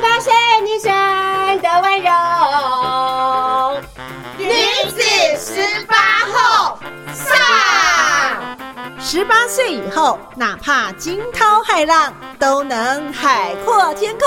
[0.00, 0.32] 十八岁
[0.62, 0.90] 女生
[1.60, 2.10] 的温柔，
[4.38, 4.48] 女
[4.88, 4.98] 子
[5.38, 5.94] 十八
[6.32, 6.78] 后
[7.12, 7.36] 上。
[8.98, 14.26] 十八岁以后，哪怕惊涛骇浪，都能海阔天空。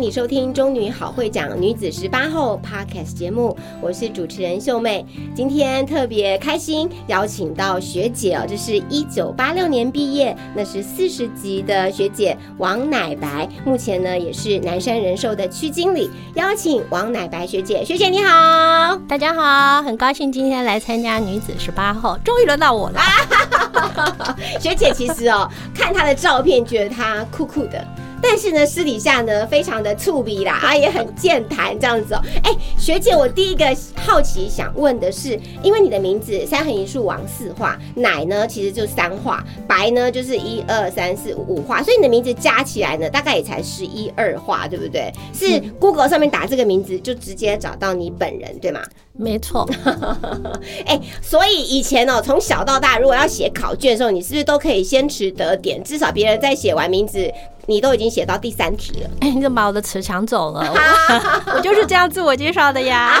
[0.00, 5.04] 迎你收听《中女好会讲女子十八后》Podcast 节目，我是主持人秀妹。
[5.34, 16.10] 今天特别开心，邀请到学姐哦，这是一九八六年毕业，那是四十级的学姐王乃白，目前呢也是南山人寿的区经理。
[16.34, 23.00] 邀请王乃白学姐，学姐你好，大家好，很高兴今天来参加女子十八号，终于轮到我了。
[24.58, 27.86] 学姐其实哦，看她的照片，觉得她酷酷的。
[28.22, 32.20] 但是呢，私底下呢，非常的粗鄙啦， 啊，也很健谈这样子哦。
[32.44, 45.12] 哎，学姐，我第一个好奇想问的是，因为你的名字三横一竖王四画，奶呢其实就三画，白呢就是一二三四五画，所以你的名字加起来呢，大概也才十一二画，对不对？
[45.32, 48.80] 是 Google 上面打这个名字就直接找到你本人，对吗？
[49.20, 49.68] 没错。
[50.86, 55.82] 哎，所以以前哦，从小到大，如果要写考卷的时候，你是不是都可以先取得点？
[55.84, 57.30] 至少别人在写完名字。
[57.66, 60.74] 你都已经写到第三题了， 哎，你怎么把我的词抢走了？
[61.54, 63.20] 我就是这样自我介绍的呀。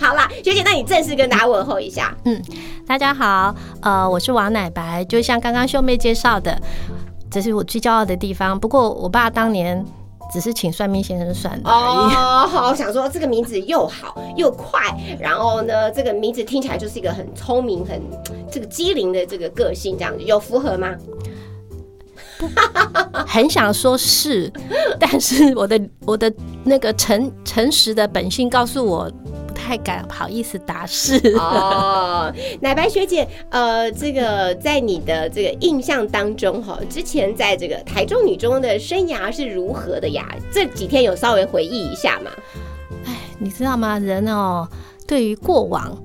[0.00, 2.16] 好啦，学姐，那你正式跟大家问候一下。
[2.24, 2.40] 嗯，
[2.86, 6.58] 大家好，呃，我是王乃白，就像刚刚秀妹介绍的，
[7.30, 8.58] 这是我最骄傲的地方。
[8.58, 9.84] 不过我爸当年
[10.32, 14.80] 只是请算命先生算的哦，好，想说这个名字又好又快，
[15.20, 18.00] 然后呢，这个名字听起来就是一个很聪明、很
[18.50, 20.94] 这个机灵的这个个性，这样子有符合吗？
[23.24, 24.52] 很想说是，
[24.98, 26.32] 但是我的我的
[26.64, 29.31] 那个诚诚实的本性告诉我，不
[29.64, 31.16] 太敢好意思答是。
[31.38, 40.26] 哦，奶白学姐，呃，这个在你的这个印象当中哈，之前在这个台中女中的生涯是如何的呀？
[40.50, 42.30] 这几天有稍微回忆一下吗？
[43.06, 43.98] 哎，你知道吗？
[43.98, 44.66] 人哦，
[45.06, 45.96] 对于过往。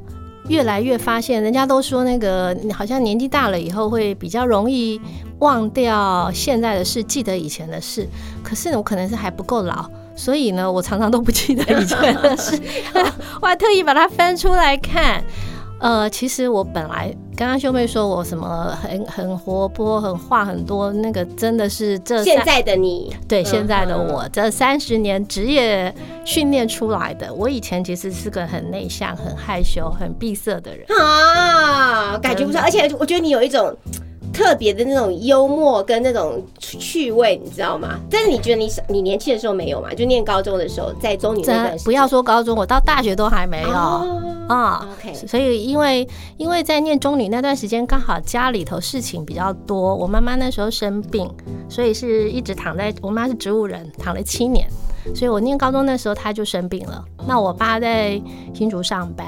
[0.50, 4.98] 越来越发现，人家都说那个好像年纪大了以后会比较容易
[5.40, 8.08] 忘掉现在的事，记得以前的事。
[8.42, 12.60] 可是我可能是还不够老，所以呢，我常常都不记得以前的事。
[13.40, 15.24] 我还特意把它翻出来看。
[15.80, 25.94] 呃，其实我本来刚刚秀妹说我什么很很活泼，很话很多，那个真的是这现在的你，对现在的我，这三十年职业
[26.26, 27.32] 训练出来的。
[27.32, 32.60] 我以前其实是个很内向、很害羞、很闭塞的人啊，感觉不错。
[32.60, 33.72] 而且我觉得你有一种。
[34.38, 38.00] 特别的那种幽默跟那种趣味，你知道吗？
[38.08, 39.92] 但是你觉得你你年轻的时候没有嘛？
[39.96, 43.70] 就念高中的时候，在中女那段时间，不要说高中，我到大学都还没有
[44.48, 44.88] 啊。
[44.94, 51.28] OK，所以因为因为在念中女那段时间，刚好家里头事情比较多，我妈妈那时候生病，
[51.68, 54.70] 所以是一直躺在我妈是植物人，躺了七年，
[55.16, 57.04] 所以我念高中那时候她就生病了。
[57.28, 58.22] 那我爸在
[58.54, 59.26] 新竹上班，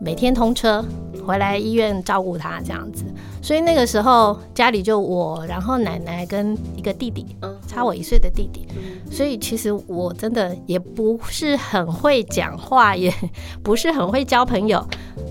[0.00, 0.84] 每天通车
[1.26, 3.04] 回来医院照顾他这样子。
[3.42, 7.36] 所以那个时候家里就我，然后奶奶跟一个弟弟，
[7.66, 8.66] 差我一岁的弟弟。
[9.10, 13.12] 所以其实我真的也不是很会讲话，也
[13.62, 14.84] 不是很会交朋友，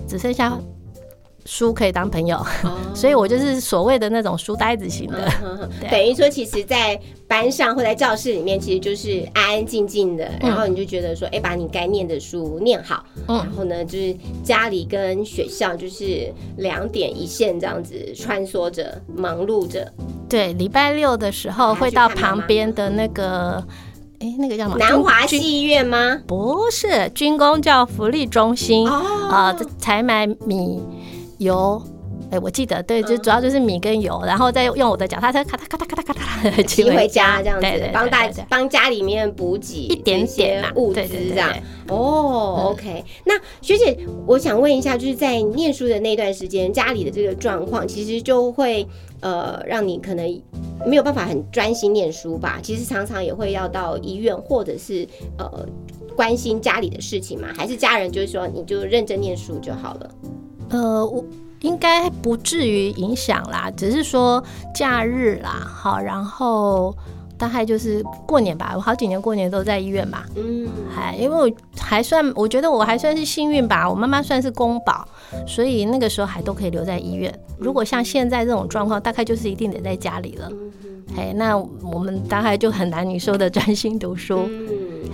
[0.08, 0.58] 只剩下。
[1.46, 2.44] 书可以当朋友，
[2.94, 5.32] 所以我就是所谓的那种书呆子型的。
[5.90, 6.98] 等于说，其实，在
[7.28, 13.04] 班上或在教室里面，其实就是安安静静的，然后你就觉得说，哎，把你该念的书念好。
[13.26, 19.90] 然后呢，就是家里跟学校就是两点一线这样子穿梭着，忙碌着。
[20.28, 23.64] 对，礼拜六的时候会到旁边的那个，
[24.18, 24.78] 哎，那个叫什么？
[24.78, 26.20] 南华戏院吗？
[26.26, 30.82] 不是，军工叫福利中心啊，采买米。
[31.38, 31.82] 油，
[32.30, 41.52] 哎，我记得，对，就主要就是米跟油，然后再用我的脚踏车咔嗒咔嗒咔嗒咔嗒 骑回家，这样子，帮大帮家里面补给一点点物资，这样。
[41.88, 43.04] 哦，OK。
[43.24, 43.96] 那学姐，
[44.26, 48.84] 我想问一下，就是在念书的那段时间，家里的这个状况，其实就会
[49.20, 50.42] 呃，让你可能
[50.84, 52.58] 没有办法很专心念书吧？
[52.60, 55.06] 其实常常也会要到医院，或者是
[55.38, 55.64] 呃，
[56.16, 57.48] 关心家里的事情嘛？
[57.56, 60.10] 还是家人就是说，你就认真念书就好了？
[60.70, 61.24] 呃，我
[61.60, 64.42] 应该不至于影响啦，只是说
[64.74, 66.94] 假日啦，好，然后
[67.38, 70.24] 大概就是过年吧，我好几年过年都在医院嘛。
[70.36, 73.88] 嗯，还因为我还算，我觉得我还算是幸运吧。
[73.88, 75.06] 我妈妈算是公保，
[75.46, 77.32] 所以那个时候还都可以留在医院。
[77.58, 80.50] 如果像现在这种状况，大概就是一定得在家里了。
[81.16, 84.48] 哎，那我们大概就很难你说的专心读书。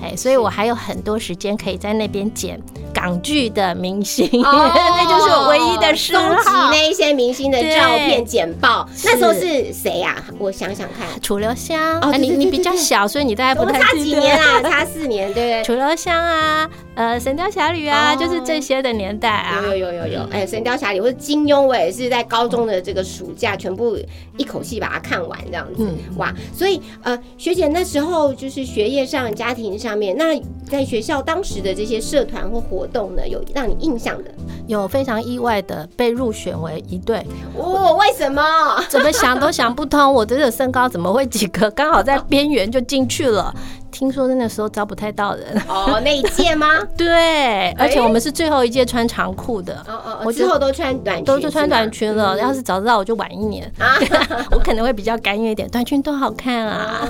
[0.02, 2.60] 哎，所以我还有很多时间可以在那边剪
[2.94, 6.12] 港剧的明星， 那就是我唯一的事。
[6.12, 10.16] 收集那一些明星的照片剪报，那时候是谁呀？
[10.38, 11.98] 我想想看，楚留香。
[12.00, 14.60] 哦，你你比较小，所以你大概不太差几年啊？
[14.68, 15.62] 差四年，对不对？
[15.64, 19.62] 楚留香啊，呃，《神雕侠侣》啊，就是这些的年代啊。
[19.62, 23.96] 有有有有有，哎，《神雕侠侣》或者金庸，我也是在高中的这个暑假全部
[24.36, 25.88] 一口气把它看完，这样子。
[26.16, 29.92] 哇，所以呃，学姐那时候就是学业上、家庭上。
[29.96, 34.30] 面那在学校当时的这些社团或活动呢，有让你印象的？
[34.66, 37.24] 有非常意外的被入选为一队，
[37.56, 38.42] 哦，为什么？
[38.88, 43.54] 怎么想都想不通，我这个身高怎么会几个刚好在边缘就进去了？
[43.92, 46.66] 听说那时候招不太到人哦，那一届吗？
[46.96, 52.36] 对，而且我们是最后一届穿长裤的，哦哦，我之后都穿短裙，都是穿短裙了。
[52.40, 53.94] 要是早知道我就晚一年啊，
[54.50, 57.06] 我可能会比较甘愿一点，短裙多好看啊。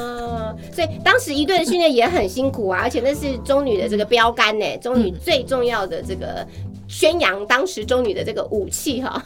[0.72, 6.46] 所以当时一队的训练也很辛苦啊，而且那是中女的这个标杆呢，中女最重要的这个
[6.88, 9.22] 宣扬当时中女的这个武器哈。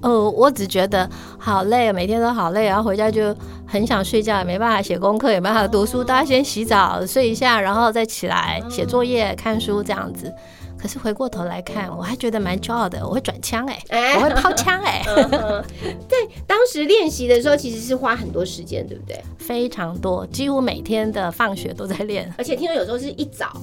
[0.00, 1.08] 哦，我只觉得
[1.38, 3.34] 好累，每天都好累，然后回家就
[3.66, 10.32] 很想睡觉，也没办法写功课，也没办法读书，大家先洗澡睡一下，然后再起来写作业、看书这样子。
[10.78, 13.06] 可是回过头来看，我还觉得蛮骄傲的。
[13.06, 15.02] 我会转枪哎，我会抛枪哎。
[16.08, 19.20] 在当时练习的时候，其实是花很多时间，对不对？
[19.38, 22.32] 非常多，几乎每天的放学都在练。
[22.36, 23.60] 而且听说有时候是一早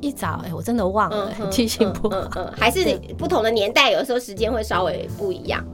[0.00, 2.50] 一早，哎，我真的忘了，记性不好。
[2.56, 5.64] 还是不同的年代，有时候时间会稍微不一样。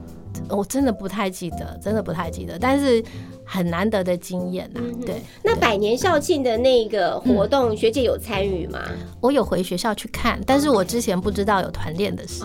[0.49, 3.01] 我真的不太记得，真的不太记得，但是
[3.45, 4.81] 很难得的经验呐。
[5.05, 8.79] 对，那百年校庆的那个活动，学姐有参与吗？
[9.19, 12.43] 我有回学校去看，但是我之前不知道有团练的事。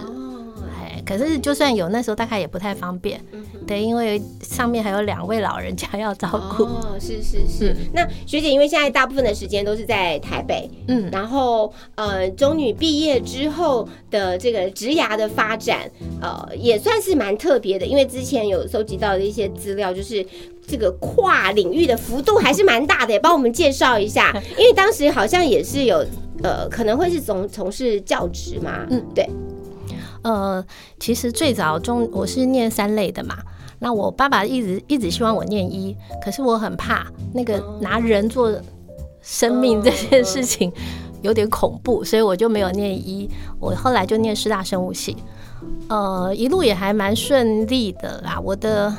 [1.09, 3.19] 可是就算有，那时候大概也不太方便，
[3.67, 6.65] 对，因为上面还有两位老人家要照顾。
[6.65, 7.75] 哦，是是是。
[7.95, 15.91] 那学姐，因为现在大部分的时间都是在台北，嗯，然后呃，中女毕业之后的这个职涯的发展，
[16.21, 20.23] 呃，也算是蛮特别的，因为之前有收集到的一些资料，就是
[20.67, 24.31] 这个跨领域的幅度还是蛮大的，帮我们介绍一下。
[24.59, 26.05] 因为当时好像也是有，
[26.43, 29.27] 呃，可能会是从从事教职嘛，嗯，对。
[30.23, 30.65] 呃，
[30.99, 33.37] 其实最早中我是念三类的嘛，
[33.79, 38.53] 那我爸爸一直一直希望我念医，可是我很怕那个拿人做
[39.23, 40.73] 生命这件事情
[41.23, 43.29] 有点恐怖，所以我就没有念医。
[43.61, 45.17] 我后来就念师大生物系，
[45.89, 48.41] 呃，一路也还蛮顺利的啦。
[48.43, 48.93] 我的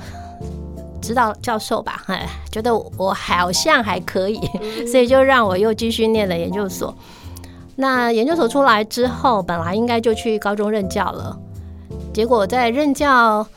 [1.01, 4.39] 指导教授吧，哎，觉得我好像还可以，
[4.85, 6.93] 所以就让我又继续念了研究所。
[7.81, 11.39] 那研究所出来之后，本来应该就去高中任教了，
[12.13, 13.47] 结果在任教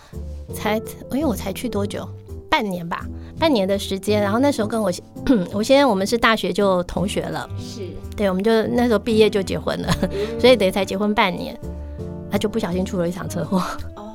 [0.55, 0.77] 才，
[1.11, 2.09] 因为我才去多久，
[2.49, 3.05] 半年吧，
[3.37, 4.23] 半年的时间。
[4.23, 4.93] 然后那时候跟我，
[5.53, 7.81] 我现在我们是大学就同学了，是
[8.17, 9.93] 对，我们就那时候毕业就结婚了，
[10.39, 11.59] 所以等于才结婚半年，
[12.31, 13.61] 他就不小心出了一场车祸。
[13.97, 14.15] 哦，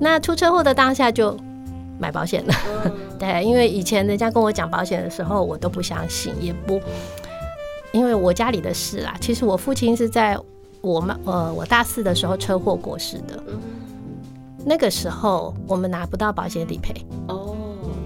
[0.00, 1.36] 那出车祸的当下就
[1.96, 2.54] 买保险了，
[3.20, 6.80] 对，因为以前人家跟我讲保险的时候，我都不相信，也不。
[7.92, 10.38] 因为我家里的事啦，其实我父亲是在
[10.80, 13.42] 我妈呃我大四的时候车祸过世的。
[14.64, 16.94] 那个时候我们拿不到保险理赔。
[17.28, 17.56] 哦，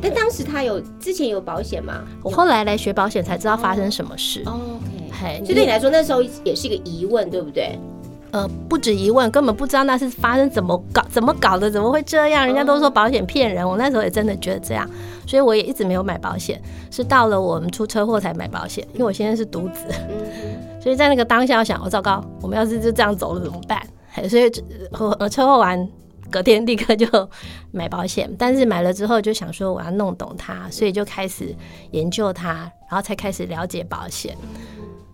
[0.00, 2.02] 但当时他有之前有保险吗？
[2.22, 4.42] 我后来来学保险才知道发生什么事。
[4.46, 7.78] OK，嘿，所以对你来说那时候也是一个疑问，对不对？
[8.36, 12.44] 呃，不止疑问，根本不知道那是发生怎么搞，怎么搞的，怎么会这样？
[12.44, 14.86] 人家都说保险骗人，我那时候也真的觉得这样，
[15.26, 19.86] 所以我也一直没有买保险，是到了我们出车祸才买保险，因为我现在是独子，
[20.82, 23.80] 所以在那个当下，我想，我糟糕，我们要是就这样走了怎么办？
[24.28, 24.52] 所以
[25.18, 25.88] 我车祸完
[26.30, 27.06] 隔天立刻就
[27.70, 31.56] 买保险，但是买了之后就想说我要弄懂它，所以就开始
[31.92, 34.36] 研究它，然后才开始了解保险。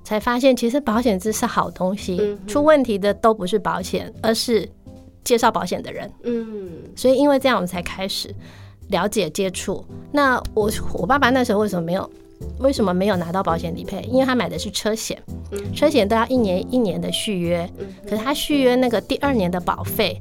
[0.05, 2.37] 才发现，其实保险资是好东西。
[2.47, 4.69] 出问题的都不是保险，而是
[5.25, 6.11] 介绍保险的人。
[6.25, 8.35] 嗯，所以因为这样，我们才开始
[8.89, 9.85] 了解接触。
[10.11, 12.09] 那我我爸爸那时候为什么没有？
[12.59, 14.03] 为什么没有拿到保险理赔？
[14.11, 15.17] 因为他买的是车险，
[15.73, 17.71] 车险都要一年一年的续约，
[18.03, 20.21] 可是他续约那个第二年的保费。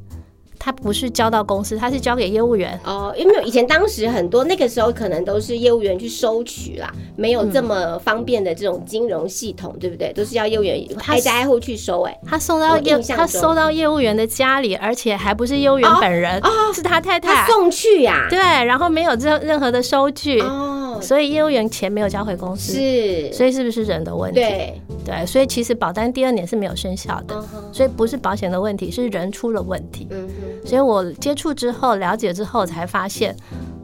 [0.64, 3.12] 他不是交到公司，他是交给业务员哦。
[3.18, 10.14] 因为以前当时很多那个时候可能都是业务员去收取啦，没有这么方便的这种金融系统，对不对？
[10.14, 12.04] 都是要业务员挨家挨户去收。
[12.04, 18.28] 哎，他送到业，他收到业务员的家里，而且还不是业务员本人，哦是他太太送去呀。
[18.30, 20.40] 对，然后没有任任何的收据。
[20.42, 20.68] 哦。
[20.92, 24.42] 哦，所以业务员钱没有交回公司，是，所以是不是人的问题？
[24.42, 27.42] 对对，所以其实保单第二年是没有生效的，
[27.72, 30.08] 所以不是保险的问题，是人出了问题。
[30.12, 33.36] 嗯哼，所以我接触之后了解之后才发现。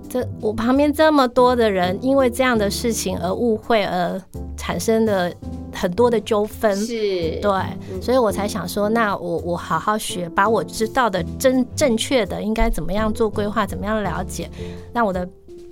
[0.09, 4.21] 这我旁边这么多的人，因为这样的事情而误会而
[4.55, 5.33] 产生的
[5.73, 14.49] 很多的纠纷，是对，所以我才想说，那我我好好学，把我知道的真正确的应该怎么样做规划，怎么样了解，
[14.93, 15.27] 让我的。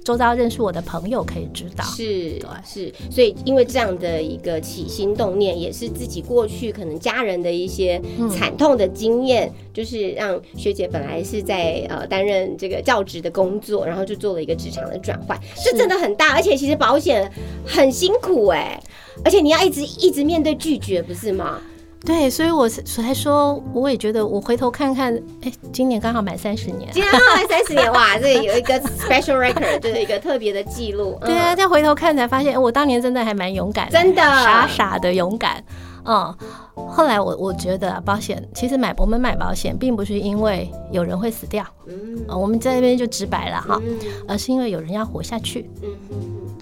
[0.05, 7.99] 周遭认识我的朋友可以知道，是，是，所以因为这样的一个起心动念，也是自己过去可能家人的一些
[8.31, 17.27] 惨痛的经验，就是让学姐本来是在呃担任这个教职的工作，然后就做了一个职场的转换，这真的很大，而且其实保险
[17.65, 18.79] 很辛苦哎，
[19.23, 21.59] 而且你要一直一直面对拒绝，不是吗？
[22.05, 31.17] 对，所以我才说，我也觉得，我回头看看，哎，今年刚好满三十年，今年刚好满三十年， 哇，这有一个 special record，就是一个特别的记录。
[31.25, 35.63] 对啊，再回头看才发现，我当年真的还蛮勇敢，真的傻傻的勇敢。
[36.05, 36.35] 嗯，
[36.75, 43.81] 后来我我觉得保险其实买我们买保险，并不是因为有人会死掉，嗯，我们在那边就直白了哈，
[44.27, 45.69] 而是因为有人要活下去。
[45.81, 45.89] 嗯。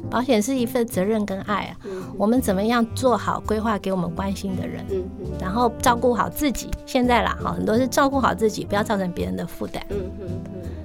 [0.09, 1.77] 保险是一份责任跟爱啊，
[2.19, 4.85] 我们怎么样做好规划给我们关心的人，
[5.39, 6.69] 然后照顾好自己。
[6.85, 9.83] 现在啦，哈，很多是照顾好自己，不要造成别人的负担。
[9.89, 9.97] 嗯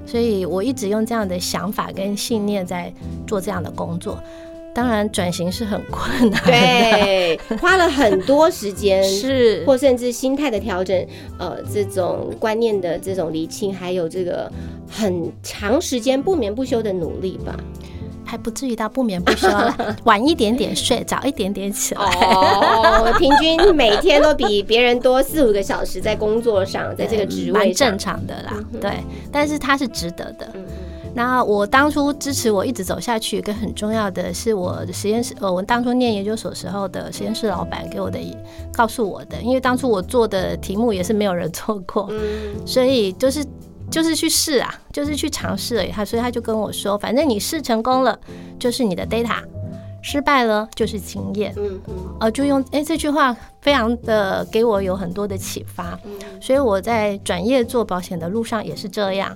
[0.06, 2.90] 所以我一直用这样的想法跟信念在
[3.26, 4.16] 做这样的工作。
[4.74, 11.06] 当然，转型是很困难，对，花了很多时间， 是或甚至心态的调整，
[11.38, 14.50] 呃，这种观念的这种厘清，还有这个
[14.88, 17.56] 很长时间不眠不休的努力吧。
[18.24, 22.02] 还不至于到不眠不休了，晚一点点睡，早一点点起来。
[22.28, 28.62] 哦，平均每天都比别人多四五个小时在工作上，在这个职位蛮正常的啦。
[28.78, 28.92] 对，
[29.32, 30.46] 但是它是值得的。
[31.14, 38.18] 那我当初支持我一直走下去，一个很重要的是我的实验室，呃，我当初念研究所时候的实验室老板给我的
[38.72, 42.10] 告诉我的，因为当初我做的题目也是没有人做过，
[42.64, 43.44] 所以就是。
[43.90, 45.90] 就是去试啊，就是去尝试而已。
[45.90, 48.20] 他所以他就跟我说，反正你试成功了，
[48.58, 49.36] 就是你的 data；
[50.02, 51.54] 失败了，就是经验。
[51.56, 51.94] 嗯嗯。
[52.20, 55.98] 呃，就用哎这句话，非常的给我有很多的启发。
[56.04, 56.12] 嗯。
[56.38, 59.34] 所以我在转业做保险的路上也是这样。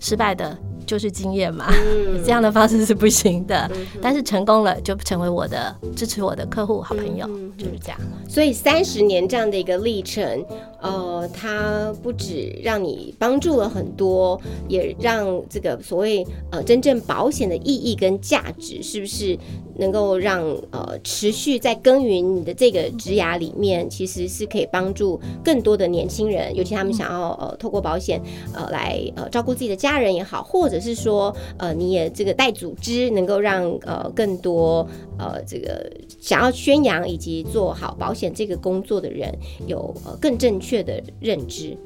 [0.00, 0.65] 失败的。
[0.86, 1.66] 就是经验嘛，
[2.24, 3.70] 这样的方式是不行的。
[4.00, 7.26] 但是成功了，就成为我的支持我的客户、好朋友，
[7.58, 7.98] 就是这样。
[8.28, 10.44] 所以三十年这样的一个历程，
[10.80, 19.38] 呃，它不止让你帮助了很多，也让这个所谓呃真正保险的意义跟价值，是不是
[19.78, 28.20] 能够让呃持续在耕耘你的这个职涯里面，其实是可以帮助更多的年轻人，尤其他们想要呃透过保险
[28.52, 34.86] 呃来呃照顾自己的家人也好，或者是说，呃，你也这个带组织，能够让呃更多
[35.18, 35.90] 呃这个
[36.20, 39.32] 想要宣扬以及做好保险这个工作的人，
[39.66, 41.76] 有呃更正确的认知。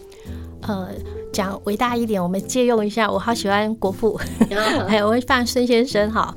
[0.62, 0.88] 呃，
[1.32, 4.18] 讲伟大一点，我们借用一下，我好喜欢国父，
[4.86, 6.34] 还有 我会放孙先生哈，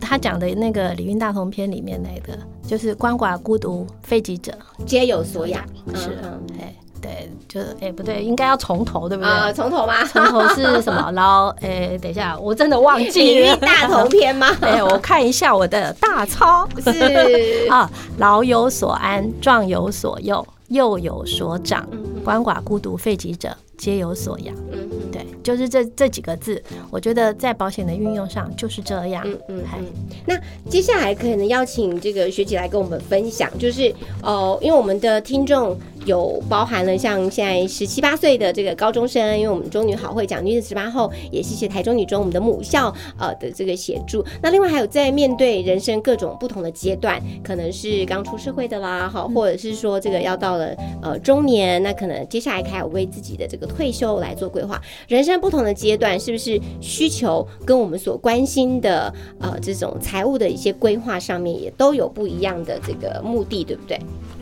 [0.00, 4.52] 他讲的那个《礼运大同篇》里面那个，就是鳏寡孤独废疾者
[4.84, 6.18] 皆有所养，是，
[6.60, 6.74] 哎。
[7.04, 9.30] 对，就是哎，不对，应该要从头，对不对？
[9.30, 10.02] 啊，从头吗？
[10.06, 11.10] 从头是什么？
[11.12, 13.54] 老哎，等一下，我真的忘记了。
[13.58, 14.56] 大同篇吗？
[14.62, 16.66] 哎，我看一下我的大抄。
[16.82, 21.86] 是 啊，老有所安，壮有所用，幼有所长，
[22.24, 24.54] 鳏寡孤独废疾者，皆有所养。
[24.72, 29.22] 嗯，对，就是这这几个字，我觉得在保险的运用上就是这样。
[29.48, 29.84] 嗯嗯，
[30.26, 30.34] 那
[30.70, 35.78] 接下来可能邀请这个学姐来跟我们分享，就是哦，因为我们的听众。
[36.04, 44.24] 有包含了像现在十七八岁的这个高中生，因为我们中女好会讲女子十八后，也谢谢台中女中我们的母校呃的这个协助。
[44.42, 54.80] 那另外还有在面对人生各种不同的阶段，可能是刚出社会的啦，好，或者是说这个要到了呃中年，那可能接下来开始为自己的这个退休来做规划。
[55.08, 63.98] 人生不同的阶段，是不是需求跟我们所关心的呃这种财务的一些规划上面也都有不一样的这个目的，对不对？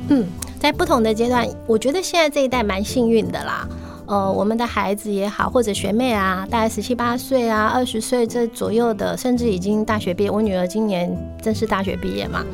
[0.09, 0.27] 嗯，
[0.59, 3.69] 在不同的阶段，我觉得现在这一代蛮幸运的啦。
[4.05, 10.31] 呃，我们的孩子也好，或者学妹啊，大概十七八岁啊，二十岁这左右的，甚至已经大学毕业。
[10.31, 12.45] 我女儿今年正式大学毕业嘛，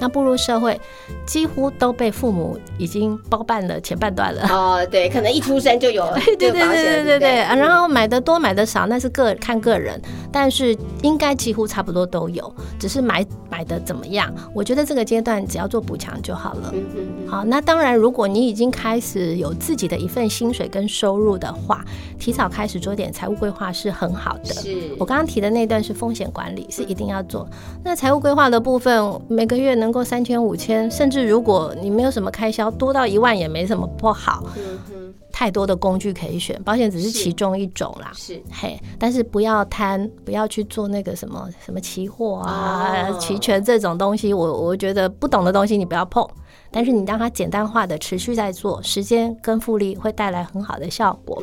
[0.00, 0.80] 那步入社会，
[1.26, 4.46] 几乎都被父母已经包办了前半段了。
[4.48, 6.06] 哦，对，可能一出生就有
[6.38, 10.00] 对对对对对对啊，然后买的多买的少那是个看个人，
[10.32, 14.32] 但是应该几乎差不多都有，只是买买的怎么样？
[14.54, 16.70] 我觉得这个阶段只要做补强就好了。
[16.72, 21.84] 嗯嗯好，那当然，如果你已经开始有自己的一份薪水跟收入的话，
[22.18, 24.54] 提早开始做点财务规划是很好的。
[24.54, 27.46] 是我刚刚提的那段是风险管理，是一定要做。
[27.84, 34.44] 那财务规划的部分，每个月能够三千五千，甚至如果你没有什么开销，多到一万也没什么不好。
[34.56, 38.10] 嗯哼，太多的工具可以选，保险只是其中一种啦。
[38.14, 44.32] 是嘿，但是不要贪，不要去做那个什么什么期货啊、期权这种东西。
[44.32, 46.26] 我我觉得不懂的东西你不要碰，
[46.70, 51.42] 但是你让它简单化的持续在做，时间跟复利会带来很好的效果。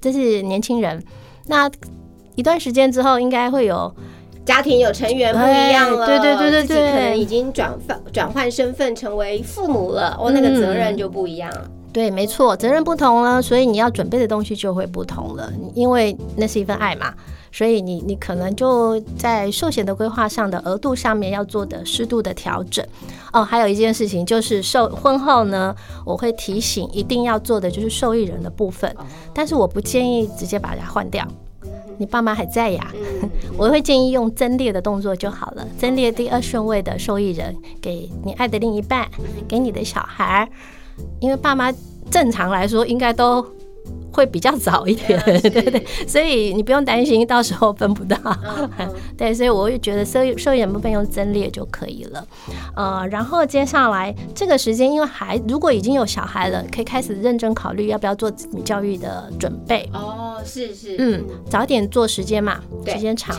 [0.00, 1.02] 这是年轻人。
[1.46, 1.70] 那
[2.36, 3.94] 一段时间之后，应该会有。
[4.44, 11.70] 家庭有成员不一样了，对对对对对，可能已经转换转换身份成为父母了，哦，那个责任就不一样了。
[11.92, 15.52] 对，没错，责任不同了，所以你要准备的东西就会不同了。
[15.74, 17.12] 因为那是一份爱嘛，
[17.50, 22.84] 所以你你可能就在寿险的规划上的额度上面要做的适度的调整。
[23.32, 28.94] 哦，还有一件事情就是受婚后呢，我会提醒一定要做的就是受益人的部分，
[29.34, 31.26] 但是我不建议直接把它换掉。
[32.00, 32.90] 你爸妈还在呀？
[33.58, 35.66] 我会建议用增列的动作就好了。
[35.78, 39.06] 增列第二顺位的受益人，给你爱的另一半，
[39.46, 40.48] 给你的小孩，
[41.20, 41.70] 因为爸妈
[42.10, 43.44] 正常来说应该都。
[44.12, 48.16] 会比较早一点，对对，所以你不用担心到时候分不到，
[49.16, 52.26] 对，所以我也觉得收收眼部分用增列就可以了，
[52.74, 59.88] 呃，然后接下来这个时间，因为孩如果已经有小孩了，可以开始认真考虑要不要做子女教育的准备。
[59.92, 63.38] 哦，是是，嗯，早点做时间嘛，时间长，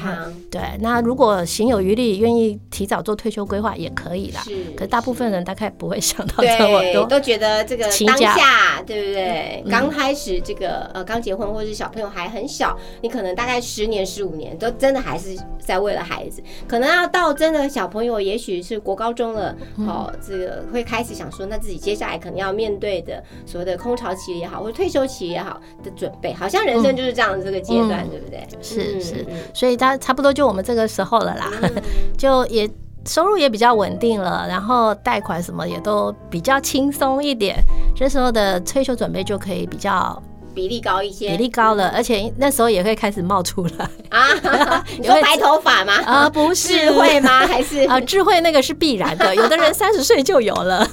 [0.50, 4.42] 对，那如果行有余力，愿意提早做退休规划也可以啦。
[4.46, 9.64] 是，可大部分人大概不会想到这么多，都觉得这个当下对不对？
[9.70, 10.61] 刚开始这个。
[10.62, 28.48] 个呃，刚结婚或者是小朋友还很小，你可能大概十年、十五年都真的还是在为了孩子，可能要到真的小朋友，也许是国高中了，哦，这个会开始想说，那自己接下来可能要面对的所谓的空巢期也好，或者退休期也好的准备，好像人生就是这样的这个阶段，对不对？
[28.62, 31.50] 是是，所以他差不多就我们这个时候了啦，
[32.18, 32.70] 就也
[33.06, 37.58] 收入也比较稳定了，然后贷款什么也都比较轻松一点，
[37.96, 40.22] 这时候的退休准备就可以比较。
[40.54, 44.84] 比例高一些，比例高了，而且那时候也会开始冒出来啊！
[45.02, 45.94] 有白头发吗？
[46.06, 47.40] 啊，不是智慧吗？
[47.48, 50.88] 还是啊，智慧那个是必然的， 有的人三十岁就有了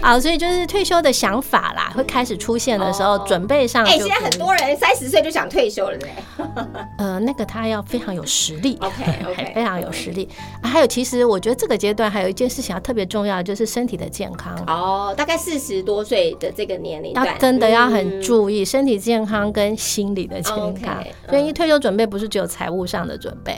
[0.00, 3.84] 啊，所以就是退休的想法啦，会开始出现的时候，准备上。
[3.84, 10.28] 哎，现在很多人三十岁就想退休了，呢呃，那个他要非常有实力，OK OK，非常有实力。
[10.62, 14.52] 还有，其实我觉得这个阶段还有一件事情要特别重要，就是身体的健康。
[14.66, 18.79] 哦，大概四十多岁的这个年龄，要真的要很注意身。
[18.80, 23.54] 身体健康跟心理的健康，所以退休准备不是只有财务上的准备。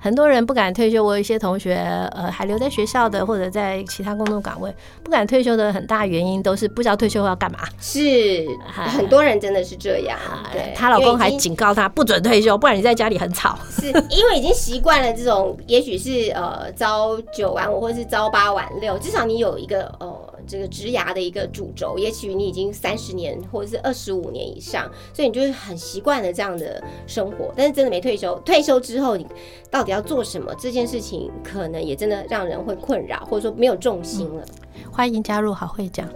[0.00, 1.76] 很多人不敢退休，我有一些同学，
[2.12, 7.60] 呃，还留在学校的，或者在其他工作岗位不敢退休的很大原因，都是不知道退休后要干嘛。
[7.78, 10.18] 是，很多人真的是这样。
[10.52, 13.56] 对，她老公还警告她不准退休，不然你在家里很吵。
[13.70, 20.34] 是因为已经习惯了这种，也许是呃朝九晚五，或者是朝八晚六，至少你有一个呃。
[20.48, 27.52] 这个职涯的一个主轴，也许你已经三十年或者是二十五年以上，所以你就是很习惯了这样的生活。
[27.54, 29.26] 但是真的没退休，退休之后你
[29.70, 30.54] 到底要做什么？
[30.58, 34.44] 这件事情可能也真的让人会困扰，或者说没有重心了。
[34.92, 36.08] 欢迎加入好会讲，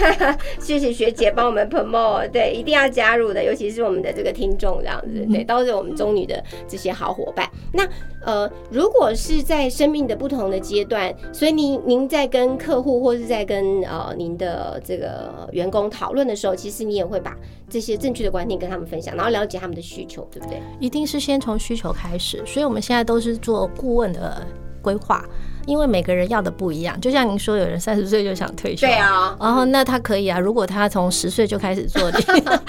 [0.60, 7.48] 谢谢学姐帮我们 promote，对，一定要加入的，尤其是我们的这个听众这样子，对，都是我们中女的这些好伙伴。
[7.72, 7.88] 那
[8.24, 17.34] 呃，如果是在生命的不同的阶段，所以您您在跟客户或是在跟呃您的这个员工讨论的时候，其实你也会把
[17.68, 20.60] 这些正确的观念跟他们分享，然后了解他们的需求，对不对？
[20.78, 24.46] 一定是先从需求开始，所以我们现在都是做顾问的
[24.82, 25.24] 规划。
[25.64, 32.02] 因为每个人要的不一样，就像您说，有人三十岁就想退休，对啊，然后那他可以啊，如果他从十岁就开始做，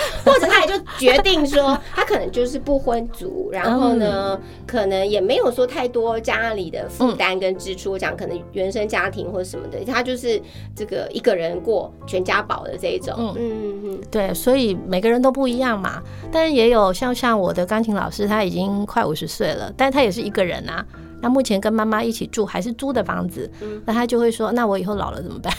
[0.77, 10.41] 就决定说，他可能就是不婚族，然后呢，可能也没有说太多家里的负担跟支出，讲可能原生家庭或者什么的，他就是
[10.75, 13.53] 这个一个人过全家宝的这一种，嗯。
[13.53, 20.85] 嗯嗯，对，所以每个人都不一样嘛，但是也有像像我的钢琴老师，他已经快五十岁了，但他也是一个人啊。
[21.21, 23.49] 那目前跟妈妈一起住还是租的房子，
[23.85, 25.53] 那他就会说：“那我以后老了怎么办？”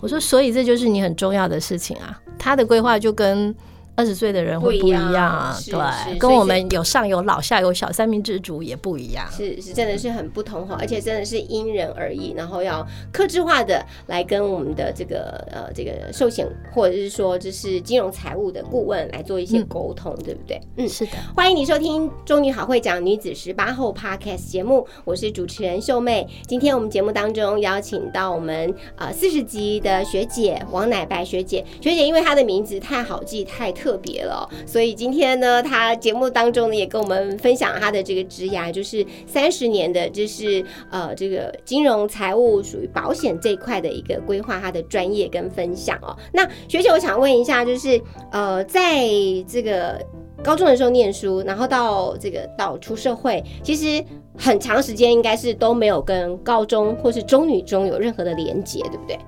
[0.00, 3.54] 我说：“所以这就是你很重要的事情啊。”他的规划就跟
[3.94, 20.58] 二十岁的人会不一样啊，对，跟我们有上有老下有小三明治族也不一样，是是真的是很不同哈，而且真的是因人而异，然后要克制化的来跟我们的这个呃这个寿险或者是说就是金融财务的顾问来做一些沟通，对不对？
[20.78, 33.70] 嗯，是的，欢迎你收听中女好会讲女子十八后 Podcast 节目，我是主持人秀妹，今天我们节目当中邀请到我们呃四十级的学姐王乃白学姐，学姐因为她的名字太好记太。
[33.81, 46.16] 特特别了，所以今天呢，他节目当中呢也跟我们分享他的这个职涯，就是三十年的，就是呃这个金融财务属于保险这一块的一个规划，他的专业跟分享哦。
[46.32, 49.04] 那学姐，我想问一下，就是呃在
[49.48, 50.00] 这个
[50.44, 54.04] 高中的时候念书，然后到这个到出社会，其实
[54.38, 59.18] 很长时间应该是都没有跟高中或是中女中有任何的连接，对不对？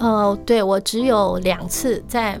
[0.00, 2.40] 呃，对我只有两次在。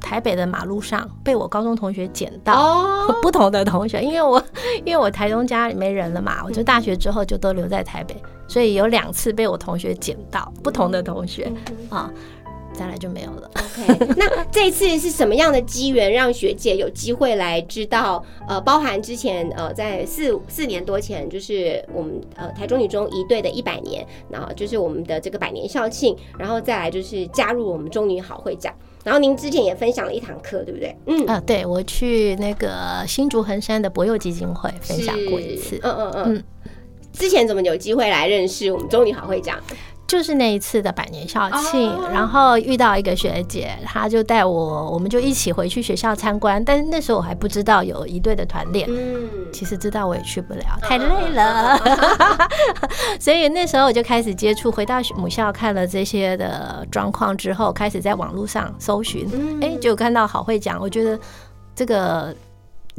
[0.00, 4.42] 台北的马路上被我高中同学捡到，哦 不同的同学，因为我
[4.84, 8.16] 因为我台中家里没人了嘛，我就大学之后就都留在台北，
[8.48, 11.52] 所以有两次被我同学捡到，不同的同学
[11.90, 12.10] 啊，
[12.72, 13.50] 再来就没有了。
[13.54, 18.24] OK，那这次是什么样的机缘让学姐有机会来知道？
[18.48, 28.74] 呃，包含之前呃在四四年多前，就是我们呃台中女中一队的一百年，然后就是我们的这个百年校庆，然后再来就是加入我们中女好会长。
[29.04, 30.96] 然后您之前也分享了一堂课，对不对？
[31.06, 35.78] 嗯啊，对我去那个新竹恒山的博幼基金会分享过一次。
[35.82, 36.44] 嗯嗯嗯。
[37.12, 39.58] 之前怎么有机会来认识我们中女好会长？
[40.10, 46.62] 就是那一次的百年校庆，然后遇到一个学姐，她就带我，我们就一起回去学校参观。
[46.64, 51.78] 但是那时候我还不知道有一队的团练，嗯，其实知道我也去不了，太累了。
[53.20, 59.28] 所以那时候我就开始接触，回到母校看了这些的状况之后，开始在网络上搜寻，
[59.62, 61.16] 哎，就看到好会讲，我觉得
[61.72, 62.34] 这个。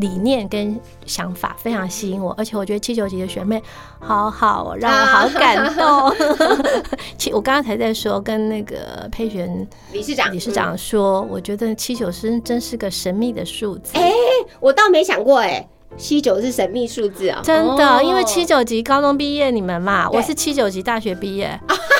[0.02, 3.64] 理念跟想法非常吸引我，而且我觉得七九级的学妹
[4.00, 6.14] 好好，让我好感动。
[7.18, 13.94] 其，我刚刚才在说跟那个佩璇理事长理事长说，我觉得七九是真是个神秘的数字。
[13.94, 14.12] 哎，
[14.60, 15.66] 我倒没想过，哎。
[15.98, 21.60] 七九是神秘数字啊，真的，因为七九级高中毕业，你们嘛，我是七九级大学毕业，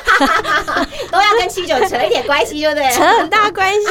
[1.12, 2.92] 都要跟七九扯一点关系，对不对？
[2.92, 3.88] 扯很大关系，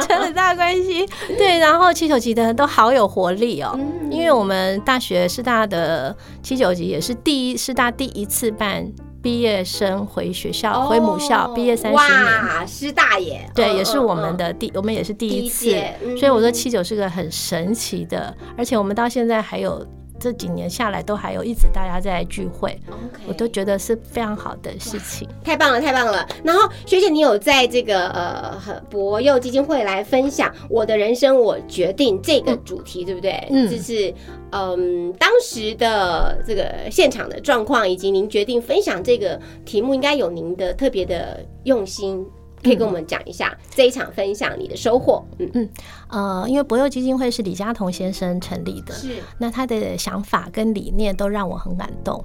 [0.08, 1.06] 扯很大关系。
[1.36, 3.78] 对，然后七九级的人都好有活力哦，
[4.10, 8.90] 因为我们大学师大的七九级也是第一师大第一次办。
[9.22, 15.70] 毕业生回学校，回母校毕业三十年，哇，师大爷，对，也是我们的第，我们也是第一次，
[16.18, 19.86] 所以我说七九是个很神奇的，而且我们到现在还有。
[20.20, 22.78] 这几年下来，都还有一直大家在聚会，
[23.26, 25.26] 我都觉得是非常好的事情。
[25.42, 26.28] 太棒了，太棒了！
[26.44, 33.32] 然后学姐，你有在这个呃博幼基金会来分享我的人生我决定这个主题，对不对？
[33.50, 34.12] 嗯，就是
[34.52, 42.22] 嗯，当时的这个现场的状况，以及您决定分享这个题目，应该有您的特别的用心。
[42.62, 45.24] 可以跟我们讲一下这一场分享你的收获。
[45.38, 45.68] 嗯嗯，
[46.08, 52.22] 呃，因为博幼基金会是李嘉彤先生成立的，是那他的想法跟理念都让我很感动。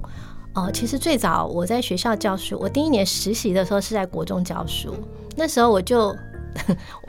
[0.54, 4.94] 哦，其实最早我在学校教书，我第一年实习的时候是在国中教书，
[5.36, 6.14] 那时候我就，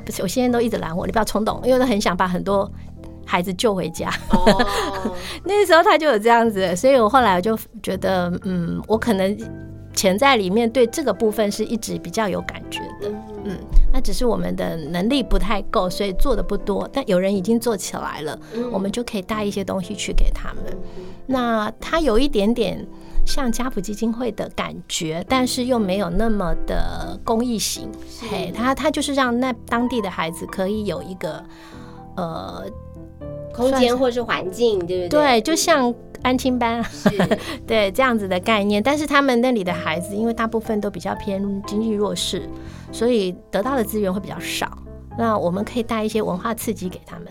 [0.05, 2.69] 不是，我现在都一直拦我，你不要冲动，因为我很想把很多
[3.25, 4.09] 孩子救回家。
[4.31, 4.65] 哦，
[5.43, 9.37] 那时候他就有这样子，所以我后来我就觉得，嗯，我可能。
[9.97, 13.11] 潜在里面对这个部分是一直比较有感觉的，
[13.45, 13.57] 嗯，
[13.91, 16.87] 那只是我们的能力不太够，所以做的不多。
[16.93, 18.39] 但有人已经做起来了，
[18.71, 20.63] 我们就可以带一些东西去给他们。
[21.25, 22.85] 那它有一点点
[23.25, 27.89] 像家谱基金会的感觉，但是又没有那么的公益型。
[28.29, 31.43] 嘿，他他就是让那当地的孩子可以有一个
[32.15, 32.63] 呃
[33.51, 35.09] 空间或是环境，对不对？
[35.09, 35.91] 对，就像。
[36.23, 36.83] 安亲班，
[37.65, 42.47] 对这样子的概念，但是他们那里的孩子，因为大部分都比较偏经济弱势，
[42.91, 44.69] 所以得到的资源会比较少。
[45.17, 47.27] 那我们可以带一些文化刺激给他们，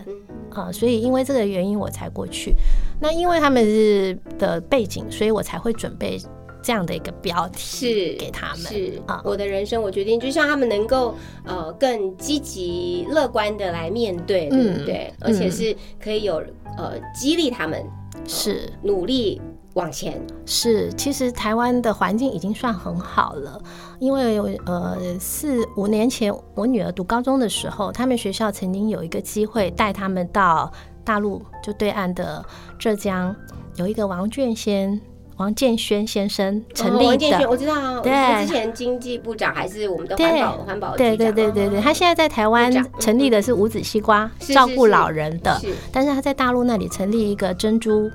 [0.49, 2.53] 啊，所以因为这个原因我才过去。
[2.99, 6.19] 那因为他们是的背景，所以我才会准备
[6.61, 8.57] 这样的一个标题是给他们。
[8.57, 15.13] 是啊，我的人生我决定，就像他们能够呃更积极乐观的来面对，对不对？
[15.21, 16.43] 而且是可以有
[16.77, 17.81] 呃激励他们。
[18.25, 18.71] 是。
[18.81, 19.41] 努力
[19.73, 23.61] 往前，是其实台湾的环境已经算很好了，
[23.99, 30.71] 因为呃四五年前我女儿读高中的时候，他们学校曾经有一个机会带他们到
[31.03, 32.43] 大陆，就对岸的
[32.79, 33.35] 浙江
[33.75, 34.99] 有一个王俊先
[35.37, 37.49] 王建轩先生成立王建轩的。
[37.49, 38.45] 我知道，对。
[38.45, 45.73] 之前经济部长还是我们的环保环保对对对对对，他现在在台湾成立的是五子西瓜是照顾老人的，是。
[45.91, 48.09] 但是他在大陆那里成立一个珍珠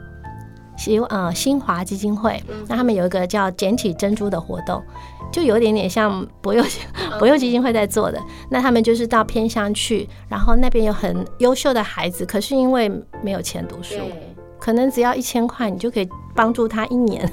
[0.77, 4.83] 新呃新华基金会，那他们有一个叫捡起珍珠的活动，
[5.31, 6.65] 就有点点像博幼
[7.21, 8.19] 博幼基金会在做的。
[8.51, 12.91] 那他们就是到偏乡去，然后那边有很优秀的孩子，可是因为
[13.23, 14.32] 没有钱读书，对，
[14.63, 17.29] 可能只要一千块，你就可以帮助他一年，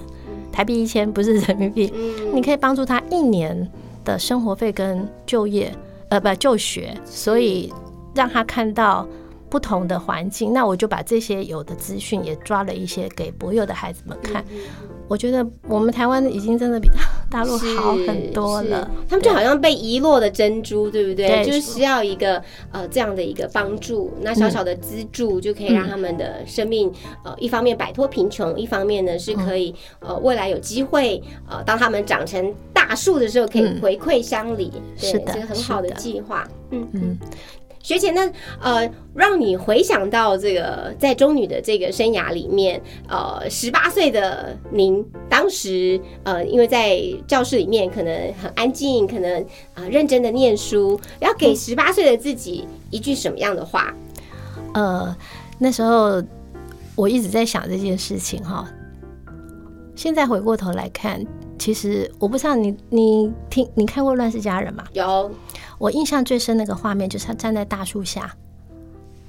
[0.51, 3.69] 台币一千不是人民币，嗯你可以帮助他一年
[4.03, 5.71] 的生活费跟就业，
[6.09, 7.71] 呃，不就学，所以
[8.15, 9.07] 让他看到
[9.47, 10.51] 不同的环境。
[10.51, 14.43] 那我就把这些有的资讯也抓了一些给博友的孩子们看。
[15.09, 18.89] 我觉得我们台湾已经真的比大大陆 好很多了。
[19.09, 21.27] 他们就好像被遗落的珍珠，对不对？
[21.27, 22.41] 对就是需要一个
[22.71, 26.91] 呃这样的一个帮助，那小小的资助就可以让他们的生命
[27.25, 34.71] 呃一方面摆脱贫穷，一方面呢是可以呃未来有机会呃当他们长成大树的时候，可以回馈乡里。
[34.99, 36.47] 对是的这个很好的计划。
[36.69, 37.17] 嗯嗯嗯。
[37.81, 38.29] 学姐，那
[38.61, 49.41] 呃，让你回想到这个在中女的这个生涯里面，呃，十八岁的您，当时呃，因为在教室里面可能很安静，可能
[49.73, 53.93] 啊、呃认真的念书，要给十八岁的自己一句什么样的话？
[54.73, 55.15] 呃，
[55.57, 56.21] 那时候
[56.95, 58.67] 我一直在想这件事情哈。
[59.95, 61.21] 现在回过头来看，
[61.57, 64.83] 其实我不知道你你听你看过《乱世佳人》吗？
[64.93, 65.29] 有
[65.79, 68.31] 我印象最深那个画面就是他站在大树下，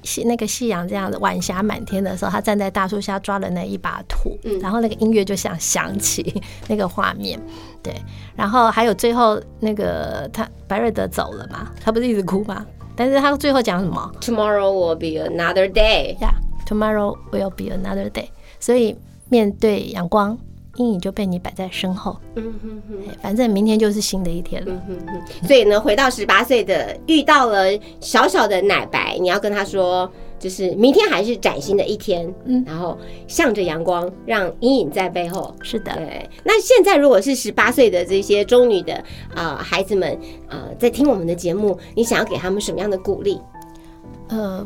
[0.03, 7.39] 夕那个夕阳这样的晚霞满天的时候，他站在大树下抓了那一把土，嗯然后那个音乐就想响起那个画面，
[7.81, 7.93] 对，
[8.35, 12.65] 然后还有最后那个他白瑞德走了嘛，他不是一直哭吗？
[12.95, 16.17] 但是他最后讲什么 Tomorrow will be another day。
[16.19, 18.27] ？Yeah，tomorrow will be another day。
[18.59, 18.97] 所以
[19.29, 20.37] 面对阳光，
[20.77, 22.97] 阴影就被你摆在身后，嗯哼哼。
[23.09, 24.71] 哎反正明天就是新的一天了。
[24.87, 27.65] 嗯哼哼，所以呢，回到十八岁的遇到了
[27.99, 35.53] 小小的奶白，你要跟他说，就是明天还是崭新的一天，嗯然后向着阳光，让阴影在背后。
[35.61, 38.93] 是的，对，那现在如果是十八岁的这些中女的
[39.35, 40.13] 啊、呃孩子们
[40.47, 43.39] 啊、呃在听我们的节目，你想要给他们什么样的鼓励？
[44.29, 44.65] 呃，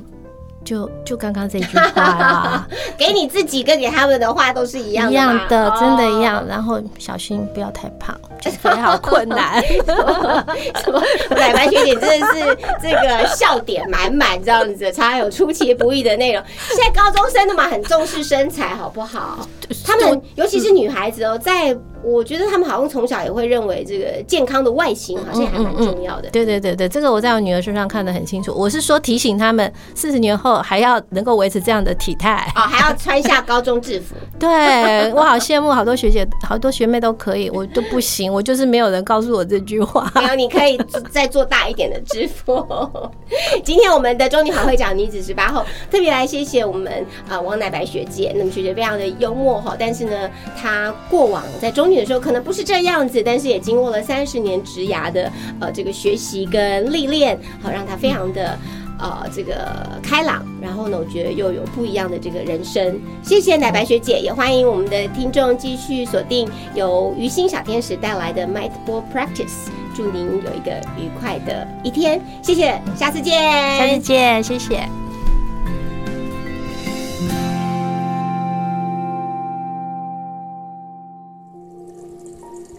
[0.66, 2.68] 就就刚刚这句话啦。
[2.98, 6.46] 给你自己跟给他们的话都是一样的一，样的，真的一哦样。
[6.48, 9.64] 然后小心不要太胖，减肥好困难。
[10.84, 16.44] 什么奶白学姐真的是 这个笑点满满，这样子，常常有出其不意的内容。
[16.70, 19.48] 现在高中生的嘛，很重视身材，好不好？
[19.86, 26.30] 他们尤其是女孩子哦，在我觉得他们好像从小也会认为这个健康的外形好像还蛮重要的。
[26.30, 28.54] 对对对对，这个我在我女儿身上看得很清楚。
[28.56, 32.48] 我是说提醒他们，四十年后还要能够维持这样的体态。
[32.56, 40.12] 哦，还要穿下高中制服， 对我好羡慕，好多学姐、好多学妹都可以，我都不行，我就是没有人告诉我这句话。
[40.22, 42.66] 没有，你可以再做大一点的制服。
[43.64, 58.58] 今天我们的中女好会长女子十八后特别来谢谢我们呃王乃白学姐，那么学姐非常的幽默哈，但是呢，她过往在中女的时候可能不是这样子，但是也经过了三十年职涯的呃这个学习跟历练，好让她非常的。
[58.98, 62.98] 呃，这个开朗，然后呢，我觉得又有不一样的这个人生。
[63.22, 69.68] 谢谢奶白学姐，也欢迎我们的听众继续锁定由于心小天使带来的 Might Ball Practice。
[69.94, 75.05] 祝您有一个愉快的一天，谢谢，下次见，下次见，谢谢。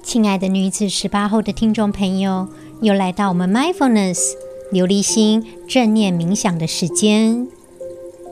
[0.07, 2.47] 亲爱的女子十八后的听众朋友，
[2.81, 4.35] 又来到我们 mindfulness
[4.73, 7.49] 琉璃心正念冥想的时间。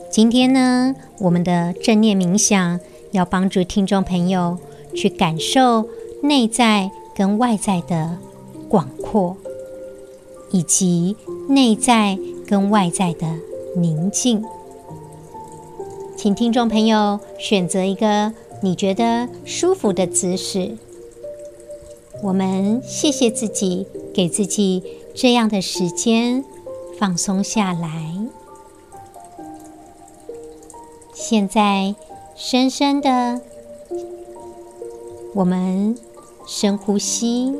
[0.09, 2.79] 今天呢，我们的正念冥想
[3.11, 4.57] 要帮助听众朋友
[4.95, 5.89] 去感受
[6.23, 8.19] 内在跟外在的
[8.69, 9.35] 广阔，
[10.51, 11.17] 以及
[11.49, 13.27] 内在跟外在的
[13.75, 14.41] 宁静。
[16.15, 18.31] 请听众朋友选择一个
[18.63, 20.77] 你觉得舒服的姿势。
[22.23, 26.43] 我们谢谢自己，给自己这样的时间
[26.97, 28.13] 放松下来。
[31.13, 31.95] 现在，
[32.35, 33.41] 深深的，
[35.33, 35.97] 我们
[36.47, 37.55] 深呼吸，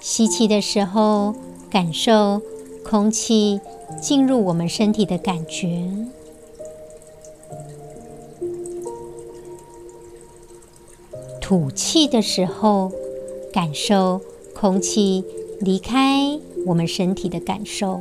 [0.00, 1.34] 吸气的时候，
[1.70, 2.40] 感受
[2.84, 3.60] 空气
[4.00, 6.05] 进入我们身体的感觉。
[11.48, 12.90] 吐气的时候，
[13.52, 14.20] 感受
[14.52, 15.24] 空气
[15.60, 18.00] 离开我们身体的感受。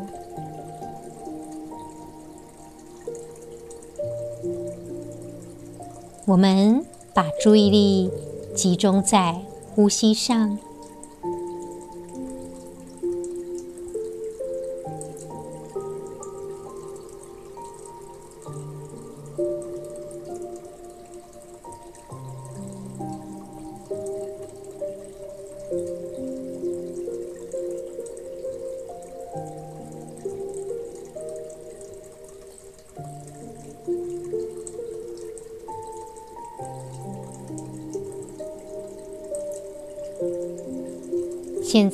[6.25, 8.09] 我们把注意力
[8.55, 9.39] 集中在
[9.75, 10.57] 呼吸上。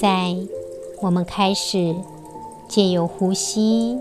[0.01, 0.35] 在，
[0.99, 1.95] 我们开始
[2.67, 3.99] 借由呼吸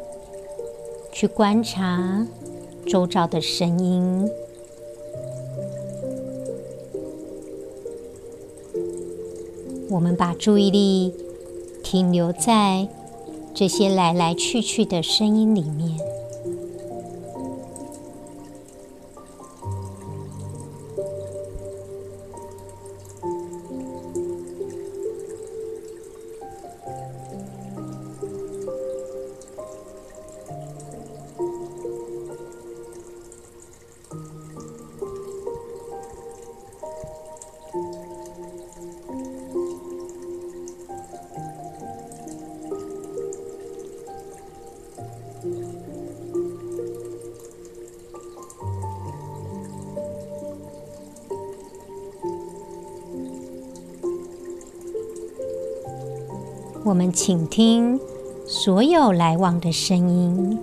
[1.13, 2.27] 去观察
[2.87, 4.27] 周遭的声音。
[9.91, 11.13] 我们把注意力
[11.85, 12.89] 停留在
[13.53, 16.10] 这些来来去去的声音里面。
[57.01, 57.99] 我们请听
[58.47, 60.59] 所有来往的声音，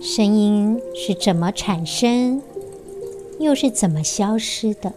[0.00, 2.40] 声音是怎么产生，
[3.38, 4.94] 又是怎么消失的？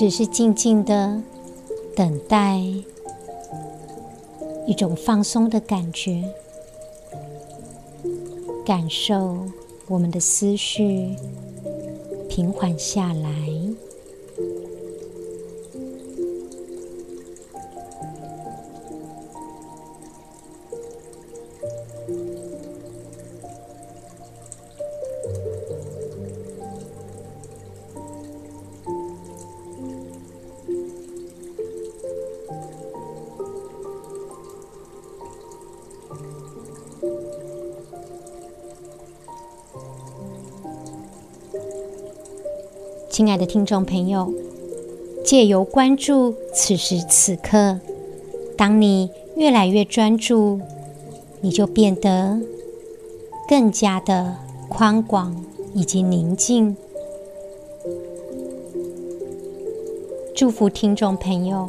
[0.00, 1.20] 只是静静的
[1.94, 2.58] 等待，
[4.66, 6.24] 一种放松的感觉，
[8.64, 9.36] 感受
[9.88, 11.14] 我们的思绪
[12.30, 13.30] 平缓下来。
[43.20, 44.32] 亲爱的听众朋友，
[45.22, 47.78] 借由关注此时此刻，
[48.56, 50.58] 当你越来越专注，
[51.42, 52.40] 你就变得
[53.46, 54.36] 更加的
[54.70, 56.74] 宽广以及宁静。
[60.34, 61.68] 祝福听众朋友，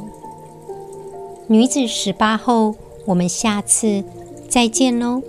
[1.48, 4.06] 女子十八后，我们下次
[4.48, 5.22] 再见喽。